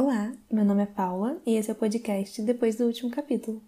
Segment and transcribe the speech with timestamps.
[0.00, 3.60] Olá, meu nome é Paula e esse é o podcast Depois do Último Capítulo.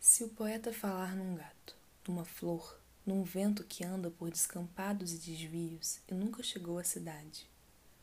[0.00, 1.76] Se o poeta falar num gato,
[2.08, 7.48] numa flor, num vento que anda por descampados e desvios e nunca chegou à cidade,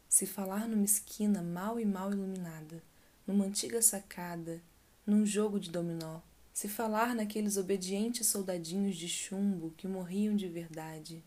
[0.07, 2.82] se falar numa esquina mal e mal iluminada,
[3.28, 4.62] numa antiga sacada,
[5.05, 6.21] num jogo de dominó,
[6.60, 11.23] se falar naqueles obedientes soldadinhos de chumbo que morriam de verdade,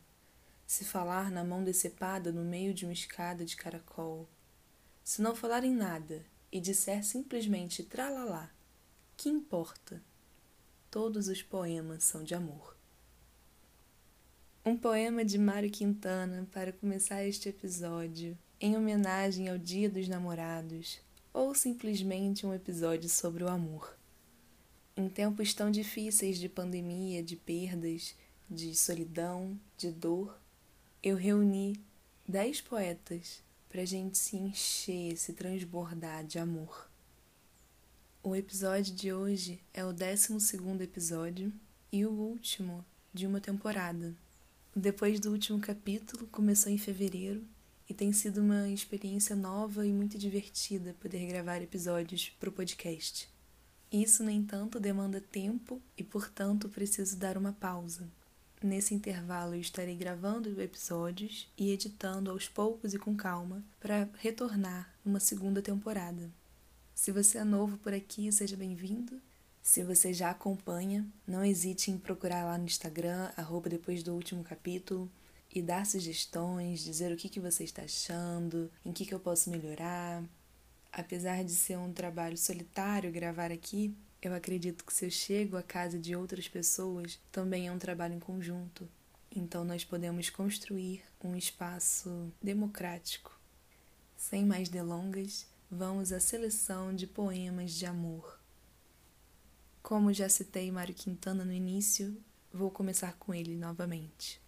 [0.67, 4.29] se falar na mão decepada no meio de uma escada de caracol,
[5.03, 8.51] se não falar em nada e disser simplesmente tralalá,
[9.17, 10.03] que importa?
[10.91, 12.77] Todos os poemas são de amor.
[14.67, 21.01] Um poema de Mário Quintana para começar este episódio, em homenagem ao Dia dos Namorados,
[21.33, 24.02] ou simplesmente um episódio sobre o amor.
[24.95, 28.15] Em tempos tão difíceis de pandemia, de perdas,
[28.49, 30.39] de solidão, de dor,
[31.03, 31.81] eu reuni
[32.29, 36.91] dez poetas para gente se encher, se transbordar de amor.
[38.23, 40.37] O episódio de hoje é o 12
[40.83, 41.51] episódio
[41.91, 42.85] e o último
[43.15, 44.15] de uma temporada.
[44.77, 47.43] Depois do último capítulo, começou em fevereiro
[47.89, 53.33] e tem sido uma experiência nova e muito divertida poder gravar episódios para o podcast.
[53.93, 58.09] Isso, no entanto, demanda tempo e, portanto, preciso dar uma pausa.
[58.63, 64.91] Nesse intervalo, eu estarei gravando episódios e editando aos poucos e com calma para retornar
[65.05, 66.31] numa segunda temporada.
[66.95, 69.21] Se você é novo por aqui, seja bem-vindo.
[69.63, 74.43] Se você já acompanha, não hesite em procurar lá no Instagram, arroba depois do último
[74.43, 75.11] capítulo,
[75.55, 79.51] e dar sugestões, dizer o que, que você está achando, em que, que eu posso
[79.51, 80.25] melhorar.
[80.93, 85.63] Apesar de ser um trabalho solitário gravar aqui, eu acredito que se eu chego à
[85.63, 88.87] casa de outras pessoas, também é um trabalho em conjunto.
[89.35, 93.41] Então nós podemos construir um espaço democrático.
[94.15, 98.39] Sem mais delongas, vamos à seleção de poemas de amor.
[99.83, 102.23] Como já citei Mário Quintana no início,
[102.53, 104.39] vou começar com ele novamente.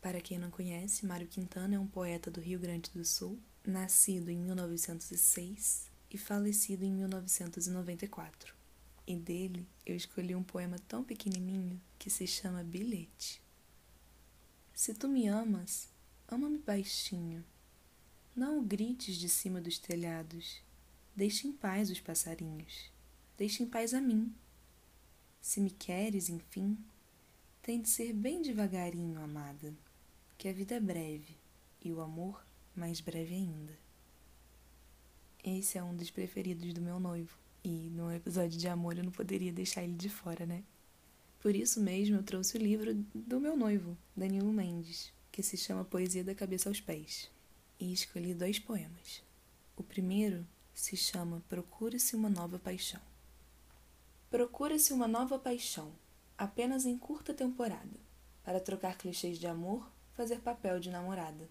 [0.00, 4.30] Para quem não conhece, Mário Quintana é um poeta do Rio Grande do Sul nascido
[4.30, 8.54] em 1906 e falecido em 1994.
[9.06, 13.42] E dele eu escolhi um poema tão pequenininho que se chama Bilhete.
[14.74, 15.88] Se tu me amas,
[16.28, 17.44] ama-me baixinho.
[18.34, 20.60] Não o grites de cima dos telhados.
[21.14, 22.90] Deixa em paz os passarinhos.
[23.36, 24.34] Deixa em paz a mim.
[25.40, 26.76] Se me queres, enfim,
[27.62, 29.74] tem de ser bem devagarinho, amada,
[30.36, 31.36] que a vida é breve
[31.82, 32.43] e o amor
[32.74, 33.72] mais breve ainda.
[35.42, 39.12] Esse é um dos preferidos do meu noivo, e no episódio de amor eu não
[39.12, 40.62] poderia deixar ele de fora, né?
[41.40, 45.84] Por isso mesmo eu trouxe o livro do meu noivo, Danilo Mendes, que se chama
[45.84, 47.30] Poesia da Cabeça aos Pés,
[47.78, 49.22] e escolhi dois poemas.
[49.76, 53.00] O primeiro se chama Procura-se uma Nova Paixão.
[54.30, 55.92] Procura-se uma nova paixão,
[56.36, 58.00] apenas em curta temporada,
[58.42, 61.48] para trocar clichês de amor, fazer papel de namorada.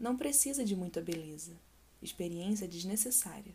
[0.00, 1.52] Não precisa de muita beleza.
[2.00, 3.54] Experiência desnecessária.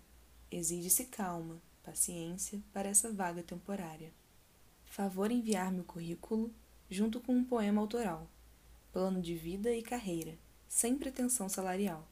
[0.51, 4.13] Exige-se calma, paciência para essa vaga temporária.
[4.85, 6.53] Favor enviar-me o currículo
[6.87, 8.29] junto com um poema autoral.
[8.93, 12.07] Plano de vida e carreira, sem pretensão salarial.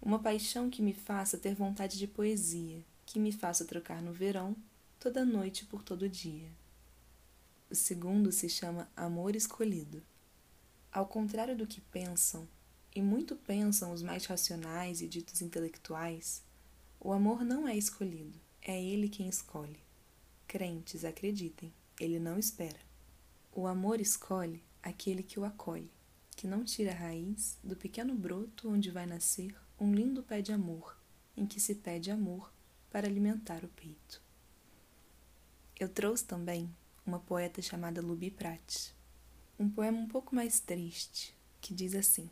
[0.00, 4.54] Uma paixão que me faça ter vontade de poesia, que me faça trocar no verão
[5.00, 6.48] toda noite por todo dia.
[7.68, 10.00] O segundo se chama Amor Escolhido.
[10.92, 12.48] Ao contrário do que pensam,
[12.94, 16.42] e muito pensam os mais racionais e ditos intelectuais,
[16.98, 19.80] o amor não é escolhido, é ele quem escolhe.
[20.46, 22.80] Crentes, acreditem, ele não espera.
[23.52, 25.90] O amor escolhe aquele que o acolhe,
[26.36, 30.52] que não tira a raiz do pequeno broto onde vai nascer um lindo pé de
[30.52, 30.96] amor,
[31.36, 32.52] em que se pede amor
[32.90, 34.20] para alimentar o peito.
[35.78, 36.68] Eu trouxe também
[37.06, 38.94] uma poeta chamada Lubi Prates,
[39.58, 42.28] um poema um pouco mais triste, que diz assim: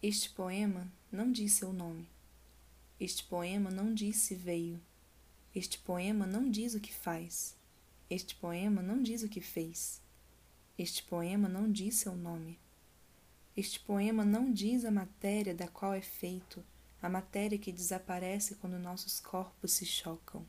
[0.00, 2.08] este poema não diz seu nome.
[3.00, 4.80] Este poema não diz se veio.
[5.52, 7.56] Este poema não diz o que faz.
[8.08, 10.00] Este poema não diz o que fez.
[10.78, 12.60] Este poema não diz seu nome.
[13.56, 16.64] Este poema não diz a matéria da qual é feito,
[17.02, 20.46] a matéria que desaparece quando nossos corpos se chocam.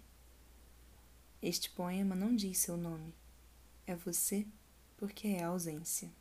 [1.41, 3.15] Este poema não diz seu nome.
[3.87, 4.45] É você
[4.95, 6.18] porque é ausência.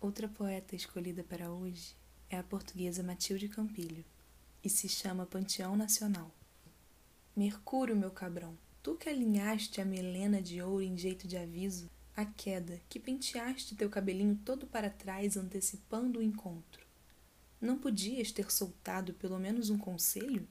[0.00, 1.94] Outra poeta escolhida para hoje
[2.30, 4.02] é a portuguesa Matilde Campilho
[4.64, 6.30] e se chama Panteão Nacional.
[7.36, 12.24] Mercúrio, meu cabrão, tu que alinhaste a melena de ouro em jeito de aviso, A
[12.24, 16.86] queda que penteaste teu cabelinho todo para trás antecipando o encontro.
[17.60, 20.48] Não podias ter soltado pelo menos um conselho?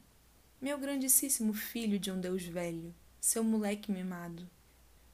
[0.62, 4.48] Meu grandíssimo filho de um Deus velho, seu moleque mimado.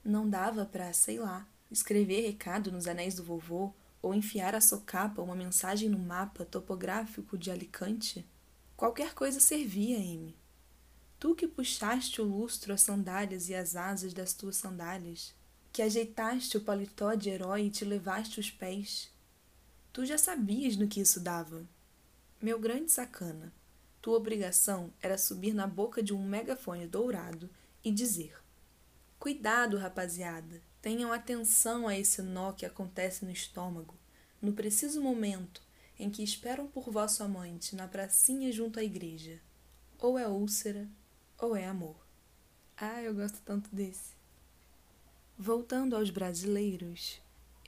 [0.03, 3.73] Não dava para, sei lá, escrever recado nos anéis do vovô
[4.05, 8.23] ou enfiar a socapa uma mensagem no mapa topográfico de Alicante?
[8.77, 10.35] Qualquer coisa servia, Amy.
[11.19, 15.33] Tu que puxaste o lustro às sandálias e as asas das tuas sandálias,
[15.73, 19.11] que ajeitaste o paletó de herói e te levaste os pés.
[19.91, 21.65] Tu já sabias no que isso dava.
[22.39, 23.51] Meu grande sacana,
[24.03, 27.49] tua obrigação era subir na boca de um megafone dourado
[27.83, 28.39] e dizer:
[29.17, 33.95] Cuidado, rapaziada, tenham atenção a esse nó que acontece no estômago,
[34.39, 35.59] no preciso momento
[35.97, 39.41] em que esperam por vosso amante na pracinha junto à igreja.
[39.97, 40.87] Ou é úlcera,
[41.39, 41.95] ou é amor.
[42.77, 44.13] Ah, eu gosto tanto desse.
[45.35, 47.19] Voltando aos brasileiros,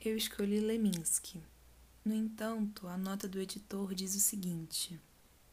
[0.04, 1.42] eu escolhi Leminski.
[2.04, 4.96] No entanto, a nota do editor diz o seguinte: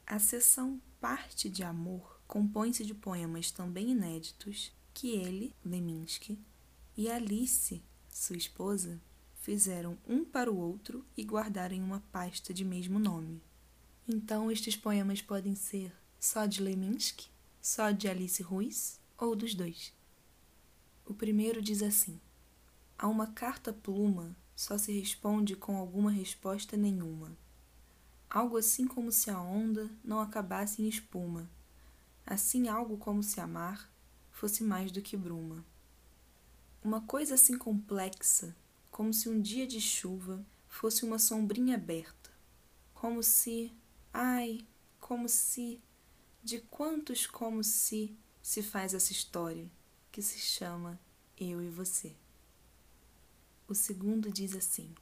[0.06, 6.38] a seção Parte de Amor compõe-se de poemas também inéditos que ele, Leminski,
[6.98, 9.02] e Alice, sua esposa,
[9.42, 13.42] fizeram um para o outro e guardaram em uma pasta de mesmo nome.
[14.08, 17.28] Então, estes poemas podem ser só de Leminski,
[17.62, 19.94] só de Alice Ruiz ou dos dois.
[21.06, 22.20] O primeiro diz assim:
[22.98, 27.38] A uma carta pluma só se responde com alguma resposta nenhuma.
[28.30, 31.50] Algo assim como se a onda não acabasse em espuma,
[32.26, 33.92] assim algo como se amar
[34.32, 35.64] fosse mais do que bruma.
[36.86, 38.56] Uma coisa assim complexa,
[38.92, 42.30] como se um dia de chuva fosse uma sombrinha aberta,
[42.94, 43.74] como se,
[44.14, 44.64] ai,
[45.00, 45.82] como se,
[46.44, 49.68] de quantos como se se faz essa história
[50.12, 51.00] que se chama
[51.36, 52.16] Eu e Você.
[53.68, 54.94] O segundo diz assim: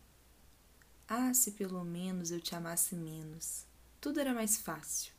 [1.05, 3.65] Ah, se pelo menos eu te amasse menos,
[3.99, 5.11] tudo era mais fácil.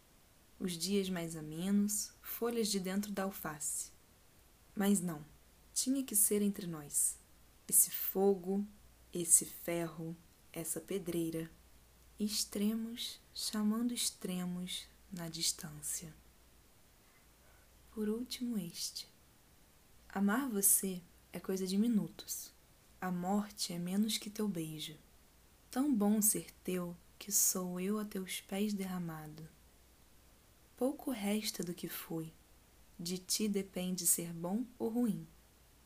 [0.58, 3.90] Os dias mais amenos, folhas de dentro da alface.
[4.74, 5.22] Mas não,
[5.74, 7.18] tinha que ser entre nós.
[7.68, 8.64] Esse fogo,
[9.12, 10.16] esse ferro,
[10.52, 11.50] essa pedreira,
[12.18, 16.14] extremos chamando extremos na distância.
[17.90, 19.08] Por último, este.
[20.08, 22.52] Amar você é coisa de minutos.
[23.00, 24.96] A morte é menos que teu beijo.
[25.70, 29.48] Tão bom ser teu que sou eu a teus pés derramado.
[30.76, 32.32] Pouco resta do que fui.
[32.98, 35.26] De ti depende ser bom ou ruim.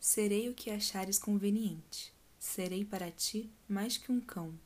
[0.00, 2.12] Serei o que achares conveniente.
[2.38, 4.58] Serei para ti mais que um cão,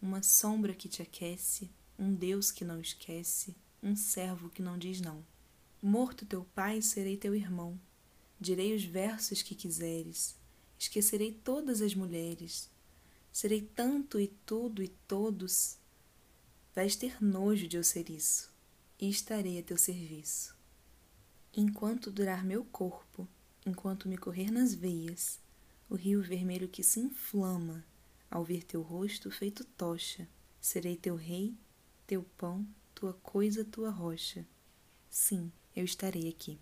[0.00, 5.00] uma sombra que te aquece, um Deus que não esquece, um servo que não diz
[5.00, 5.24] não.
[5.82, 7.80] Morto teu pai, serei teu irmão.
[8.38, 10.36] Direi os versos que quiseres.
[10.78, 12.70] Esquecerei todas as mulheres.
[13.32, 15.78] Serei tanto e tudo e todos.
[16.74, 18.52] Vais ter nojo de eu ser isso,
[18.98, 20.54] e estarei a teu serviço.
[21.56, 23.28] Enquanto durar meu corpo,
[23.64, 25.40] enquanto me correr nas veias,
[25.88, 27.84] o rio vermelho que se inflama
[28.30, 30.28] ao ver teu rosto feito tocha,
[30.60, 31.54] serei teu rei,
[32.06, 34.46] teu pão, tua coisa, tua rocha.
[35.08, 36.58] Sim, eu estarei aqui.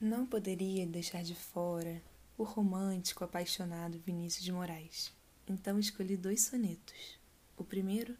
[0.00, 2.00] Não poderia deixar de fora
[2.36, 5.12] o romântico apaixonado Vinícius de Moraes.
[5.48, 7.18] Então escolhi dois sonetos.
[7.56, 8.16] O primeiro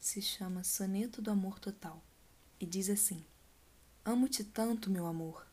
[0.00, 2.02] se chama Soneto do Amor Total
[2.58, 3.22] e diz assim:
[4.02, 5.49] Amo-te tanto, meu amor.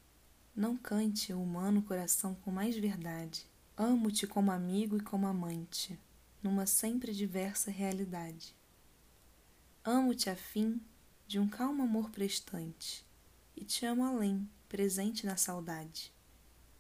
[0.58, 3.46] Não cante o humano coração com mais verdade.
[3.78, 6.00] Amo-te como amigo e como amante,
[6.42, 8.56] numa sempre diversa realidade.
[9.86, 10.82] Amo-te a fim
[11.28, 13.06] de um calmo amor prestante,
[13.56, 16.12] e te amo além, presente na saudade.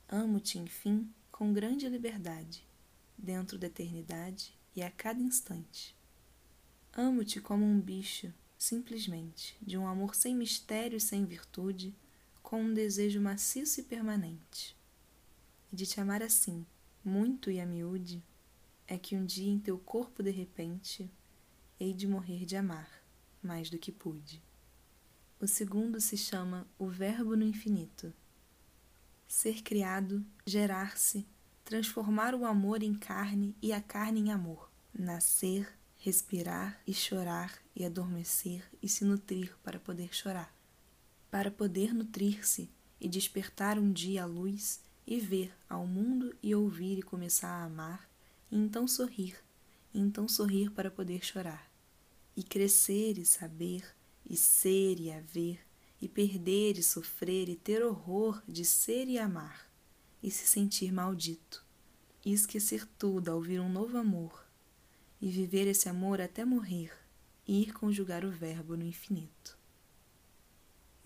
[0.09, 2.67] Amo-te, enfim, com grande liberdade,
[3.15, 5.95] dentro da eternidade e a cada instante.
[6.91, 11.93] Amo-te como um bicho, simplesmente, de um amor sem mistério e sem virtude,
[12.47, 14.73] com um desejo maciço e permanente.
[15.69, 16.65] E de te amar assim,
[17.03, 18.23] muito e a miúde,
[18.87, 21.11] é que um dia em teu corpo de repente
[21.77, 22.89] hei de morrer de amar,
[23.43, 24.41] mais do que pude.
[25.41, 28.13] O segundo se chama O Verbo no Infinito.
[29.27, 31.27] Ser criado, gerar-se,
[31.65, 34.71] transformar o amor em carne e a carne em amor.
[34.97, 40.56] Nascer, respirar e chorar e adormecer e se nutrir para poder chorar.
[41.29, 42.69] Para poder nutrir-se
[42.99, 47.65] e despertar um dia a luz e ver ao mundo e ouvir e começar a
[47.65, 48.09] amar,
[48.51, 49.35] e então sorrir,
[49.93, 51.71] e então sorrir para poder chorar.
[52.35, 53.83] E crescer e saber
[54.29, 55.59] e ser e haver,
[56.01, 59.71] e perder e sofrer e ter horror de ser e amar,
[60.21, 61.65] e se sentir maldito,
[62.25, 64.45] e esquecer tudo ao vir um novo amor,
[65.21, 66.91] e viver esse amor até morrer,
[67.47, 69.56] e ir conjugar o verbo no infinito.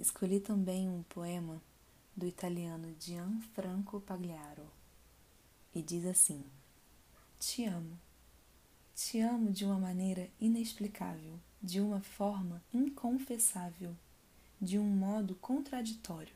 [0.02, 1.62] Escolhi também um poema
[2.18, 4.66] do italiano Gianfranco Pagliaro,
[5.76, 6.44] e diz assim:
[7.40, 8.00] Te amo.
[8.96, 13.96] Te amo de uma maneira inexplicável, de uma forma inconfessável,
[14.60, 16.34] de um modo contraditório.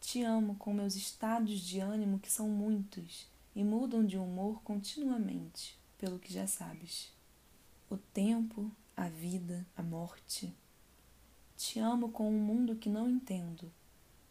[0.00, 5.78] Te amo com meus estados de ânimo que são muitos e mudam de humor continuamente,
[5.98, 7.12] pelo que já sabes.
[7.90, 10.54] O tempo, a vida, a morte.
[11.64, 13.70] Te amo com um mundo que não entendo,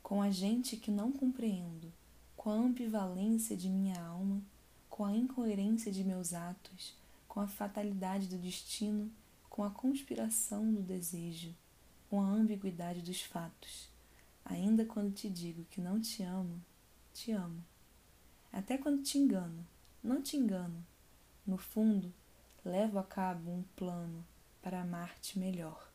[0.03, 1.89] com a gente que não compreendo,
[2.35, 4.41] com a ambivalência de minha alma,
[4.89, 6.93] com a incoerência de meus atos,
[7.29, 9.09] com a fatalidade do destino,
[9.49, 11.55] com a conspiração do desejo,
[12.09, 13.87] com a ambiguidade dos fatos.
[14.43, 16.61] Ainda quando te digo que não te amo,
[17.13, 17.63] te amo.
[18.51, 19.65] Até quando te engano,
[20.03, 20.85] não te engano.
[21.47, 22.13] No fundo,
[22.65, 24.21] levo a cabo um plano
[24.61, 25.90] para amar-te melhor.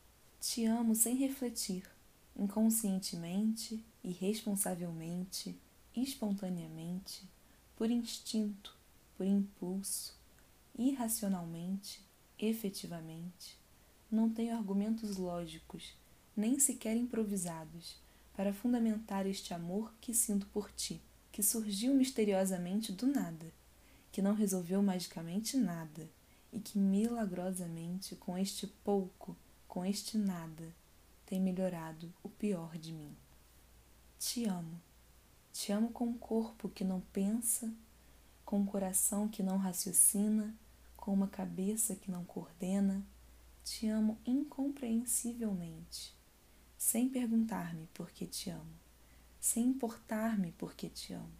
[0.49, 1.83] Te amo sem refletir,
[2.33, 5.59] inconscientemente, irresponsavelmente,
[5.93, 7.27] espontaneamente,
[7.75, 8.73] por instinto,
[9.17, 10.17] por impulso,
[10.79, 12.01] irracionalmente,
[12.39, 13.59] efetivamente.
[14.09, 15.93] Não tenho argumentos lógicos,
[16.35, 17.97] nem sequer improvisados,
[18.33, 23.51] para fundamentar este amor que sinto por ti, que surgiu misteriosamente do nada,
[24.13, 26.09] que não resolveu magicamente nada,
[26.53, 29.35] e que milagrosamente, com este pouco,
[29.77, 30.73] com este nada,
[31.23, 33.15] tem melhorado o pior de mim.
[34.17, 34.81] Te amo.
[35.53, 37.71] Te amo com um corpo que não pensa,
[38.43, 40.51] com um coração que não raciocina,
[40.95, 43.05] com uma cabeça que não coordena.
[43.63, 46.11] Te amo incompreensivelmente,
[46.75, 48.73] sem perguntar-me por que te amo,
[49.39, 51.37] sem importar-me por que te amo,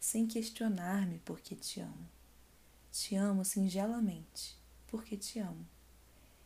[0.00, 2.08] sem questionar-me por que te amo.
[2.90, 5.66] Te amo singelamente, porque te amo,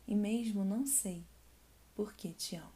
[0.09, 1.23] e mesmo não sei
[1.95, 2.73] por que te amo.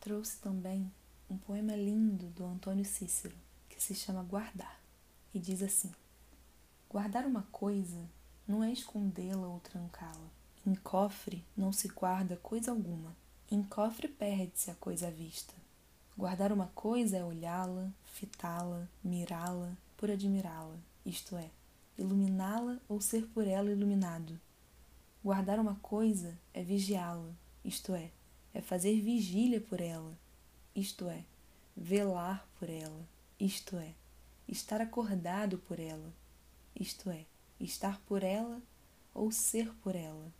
[0.00, 0.90] Trouxe também
[1.28, 3.36] um poema lindo do Antônio Cícero,
[3.68, 4.80] que se chama Guardar,
[5.34, 5.92] e diz assim:
[6.88, 8.08] Guardar uma coisa
[8.48, 10.30] não é escondê-la ou trancá-la.
[10.66, 13.14] Em cofre não se guarda coisa alguma.
[13.50, 15.52] Em cofre perde-se a coisa à vista.
[16.16, 21.50] Guardar uma coisa é olhá-la, fitá-la, mirá-la, por admirá-la, isto é,
[21.98, 24.40] iluminá-la ou ser por ela iluminado.
[25.24, 27.32] Guardar uma coisa é vigiá-la,
[27.64, 28.10] isto é,
[28.52, 30.14] é fazer vigília por ela,
[30.76, 31.24] isto é,
[31.74, 33.08] velar por ela,
[33.40, 33.94] isto é,
[34.46, 36.12] estar acordado por ela,
[36.78, 37.24] isto é,
[37.58, 38.60] estar por ela
[39.14, 40.30] ou ser por ela.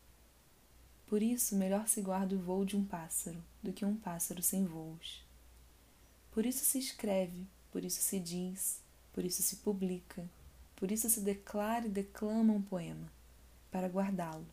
[1.07, 4.67] Por isso, melhor se guarda o voo de um pássaro do que um pássaro sem
[4.67, 5.25] voos.
[6.31, 8.83] Por isso se escreve, por isso se diz,
[9.15, 10.29] por isso se publica,
[10.77, 13.11] por isso se declara e declama um poema,
[13.71, 14.45] para guardá-lo,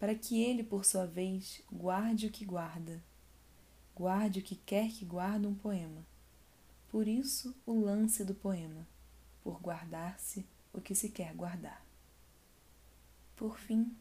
[0.00, 3.04] para que ele, por sua vez, guarde o que guarda,
[3.94, 6.04] guarde o que quer que guarde um poema.
[6.88, 8.88] Por isso o lance do poema,
[9.44, 11.84] por guardar-se o que se quer guardar.
[13.36, 13.94] Por fim,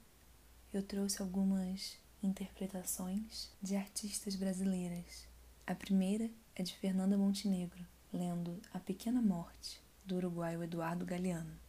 [0.74, 5.28] eu trouxe algumas interpretações de artistas brasileiras.
[5.68, 11.60] A primeira é de Fernanda Montenegro, lendo A Pequena Morte, do uruguaio Eduardo Galeano.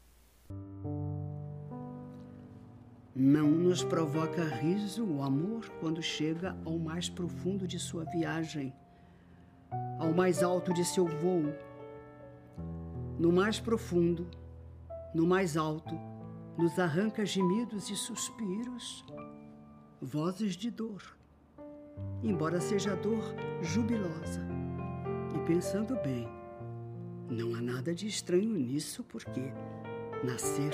[3.23, 8.73] Não nos provoca riso o amor quando chega ao mais profundo de sua viagem,
[9.99, 11.53] ao mais alto de seu voo.
[13.19, 14.27] No mais profundo,
[15.15, 15.95] no mais alto,
[16.57, 19.05] nos arranca gemidos e suspiros,
[20.01, 21.03] vozes de dor,
[22.23, 23.23] embora seja dor
[23.61, 24.41] jubilosa.
[25.37, 26.27] E pensando bem,
[27.29, 29.53] não há nada de estranho nisso, porque
[30.25, 30.73] nascer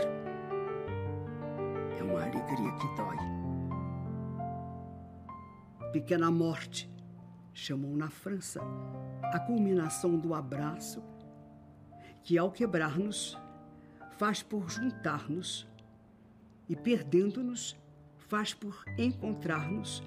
[1.98, 3.16] é uma alegria que dói.
[5.92, 6.90] Pequena Morte
[7.52, 8.60] chamou na França
[9.22, 11.02] a culminação do abraço
[12.22, 13.38] que, ao quebrar-nos,
[14.18, 15.66] faz por juntar-nos
[16.68, 17.76] e, perdendo-nos,
[18.16, 20.02] faz por encontrar-nos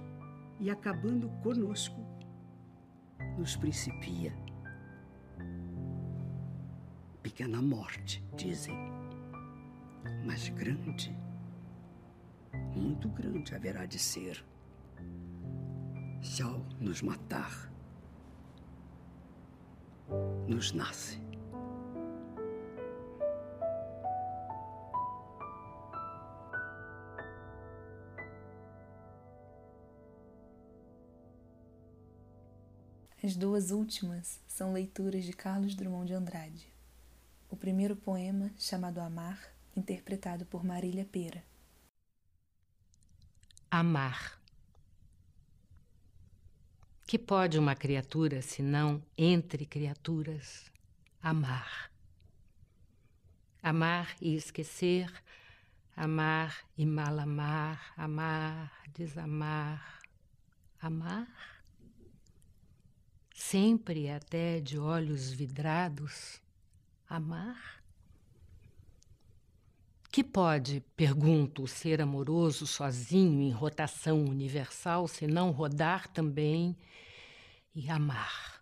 [0.59, 1.99] e, acabando conosco,
[3.37, 4.33] nos principia.
[7.23, 8.75] Pequena morte, dizem,
[10.25, 11.15] mas grande
[12.79, 14.43] muito grande haverá de ser
[16.21, 17.71] se ao nos matar,
[20.47, 21.19] nos nasce.
[33.21, 36.73] As duas últimas são leituras de Carlos Drummond de Andrade.
[37.49, 41.48] O primeiro poema, chamado Amar, interpretado por Marília Pera.
[43.71, 44.41] Amar.
[47.05, 50.71] Que pode uma criatura, senão entre criaturas,
[51.21, 51.91] amar?
[53.61, 55.11] Amar e esquecer,
[55.95, 59.99] amar e mal amar, amar, desamar,
[60.81, 61.63] amar?
[63.35, 66.41] Sempre até de olhos vidrados,
[67.07, 67.78] amar?
[70.11, 76.75] Que pode, pergunto, ser amoroso sozinho em rotação universal, se não rodar também
[77.75, 78.59] e amar?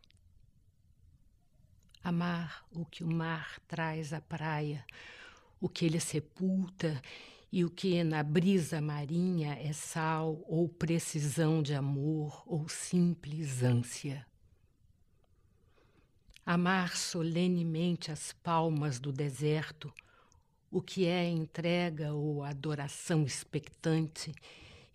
[2.04, 4.86] Amar o que o mar traz à praia,
[5.60, 7.02] o que ele sepulta
[7.50, 14.28] e o que na brisa marinha é sal ou precisão de amor ou simples ânsia.
[16.46, 19.94] Amar solenemente as palmas do deserto,
[20.72, 24.34] o que é entrega ou adoração expectante,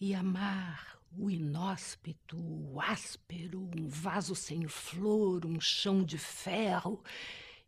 [0.01, 7.03] e amar o inóspito, o áspero, um vaso sem flor, um chão de ferro,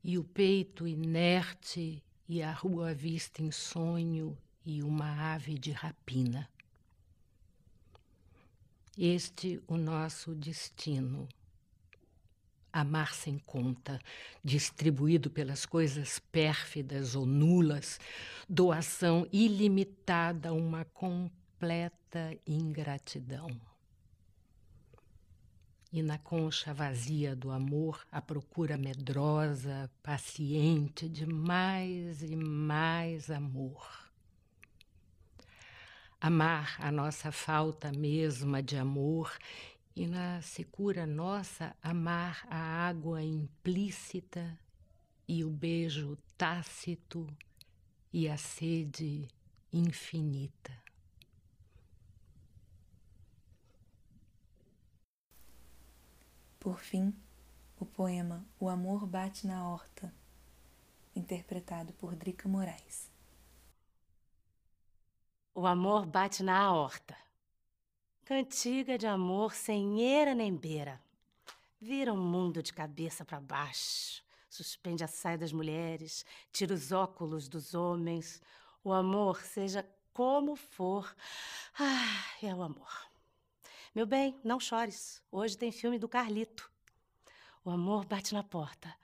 [0.03, 6.49] e o peito inerte, e a rua vista em sonho, e uma ave de rapina.
[8.97, 11.29] Este o nosso destino
[12.75, 14.01] amar sem conta,
[14.43, 18.01] distribuído pelas coisas pérfidas ou nulas,
[18.49, 23.49] doação ilimitada, uma completa ingratidão.
[25.93, 34.11] E na concha vazia do amor, a procura medrosa, paciente de mais e mais amor.
[36.21, 39.31] Amar a nossa falta mesma de amor
[39.97, 44.59] e na secura nossa amar a água implícita
[45.27, 47.27] e o beijo tácito
[48.13, 49.29] e a sede
[49.73, 50.73] infinita.
[56.59, 57.15] Por fim,
[57.79, 60.15] o poema O Amor Bate na Horta,
[61.15, 63.13] interpretado por Drica Moraes.
[65.55, 67.17] O amor bate na horta
[68.25, 70.99] Cantiga de amor sem eira nem beira.
[71.79, 74.25] Vira o um mundo de cabeça para baixo.
[74.49, 78.41] Suspende a saia das mulheres, tira os óculos dos homens.
[78.83, 81.15] O amor, seja como for.
[81.79, 83.11] Ah, é o amor.
[83.95, 85.23] Meu bem, não chores.
[85.31, 86.71] Hoje tem filme do Carlito.
[87.63, 88.95] O amor bate na porta.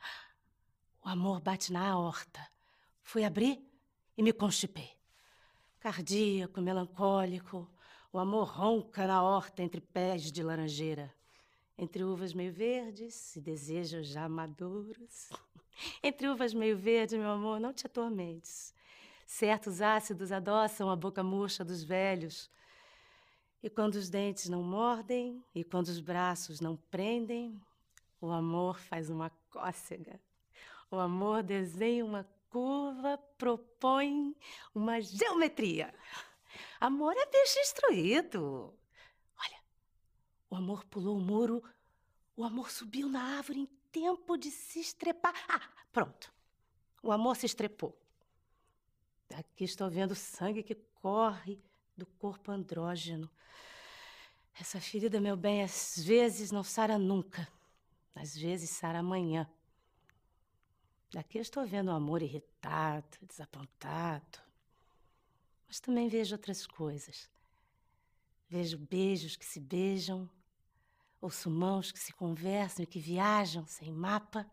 [1.05, 2.41] O amor bate na horta.
[3.03, 3.63] Fui abrir
[4.17, 4.97] e me constipei.
[5.79, 7.71] Cardíaco, melancólico,
[8.13, 11.15] o amor ronca na horta entre pés de laranjeira,
[11.79, 15.31] entre uvas meio verdes e desejos já maduros.
[16.03, 18.75] Entre uvas meio verdes, meu amor, não te atormentes.
[19.27, 22.51] Certos ácidos adoçam a boca murcha dos velhos.
[23.63, 27.59] E quando os dentes não mordem e quando os braços não prendem,
[28.21, 30.21] o amor faz uma cócega.
[30.91, 34.37] O amor desenha uma curva, propõe
[34.75, 35.95] uma geometria.
[36.81, 38.75] Amor é bicho instruído.
[39.37, 39.61] Olha,
[40.51, 41.63] o amor pulou o muro,
[42.37, 45.35] o amor subiu na árvore em tempo de se estrepar.
[45.49, 46.33] Ah, pronto.
[47.03, 47.99] O amor se estrepou.
[49.35, 51.63] Aqui estou vendo sangue que corre
[51.97, 53.31] do corpo andrógeno.
[54.59, 57.49] Essa ferida, meu bem, às vezes não sara nunca.
[58.15, 59.49] Às vezes sara amanhã.
[61.13, 64.39] Daqui estou vendo o amor irritado, desapontado,
[65.71, 67.31] mas também vejo outras coisas.
[68.49, 70.29] Vejo beijos que se beijam,
[71.21, 74.51] ouço mãos que se conversam e que viajam sem mapa.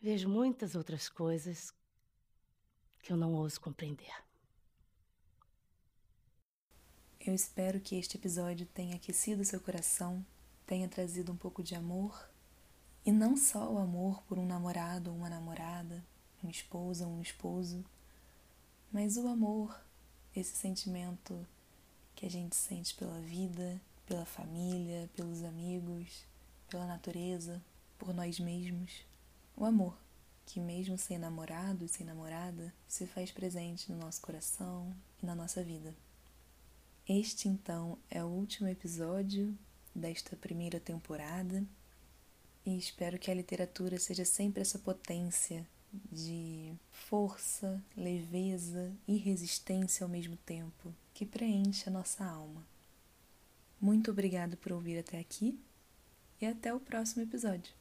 [0.00, 1.72] Vejo muitas outras coisas
[2.98, 4.12] que eu não ouso compreender.
[7.20, 10.26] Eu espero que este episódio tenha aquecido seu coração,
[10.66, 12.28] tenha trazido um pouco de amor,
[13.04, 16.04] e não só o amor por um namorado ou uma namorada,
[16.42, 17.84] uma esposa ou um esposo,
[18.96, 19.78] mas o amor,
[20.34, 21.46] esse sentimento
[22.14, 26.24] que a gente sente pela vida, pela família, pelos amigos,
[26.66, 27.62] pela natureza,
[27.98, 29.04] por nós mesmos.
[29.54, 29.94] O amor,
[30.46, 35.34] que mesmo sem namorado e sem namorada, se faz presente no nosso coração e na
[35.34, 35.94] nossa vida.
[37.06, 39.54] Este então é o último episódio
[39.94, 41.62] desta primeira temporada
[42.64, 45.68] e espero que a literatura seja sempre essa potência
[46.10, 52.66] de força, leveza e resistência ao mesmo tempo que preenche a nossa alma.
[53.80, 55.58] Muito obrigado por ouvir até aqui
[56.40, 57.72] e até o próximo episódio.